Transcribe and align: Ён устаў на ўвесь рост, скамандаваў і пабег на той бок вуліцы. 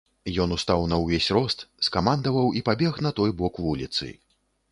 Ён 0.43 0.53
устаў 0.53 0.85
на 0.93 0.97
ўвесь 1.01 1.27
рост, 1.37 1.59
скамандаваў 1.89 2.47
і 2.59 2.63
пабег 2.69 2.93
на 3.09 3.13
той 3.19 3.37
бок 3.43 3.63
вуліцы. 3.67 4.11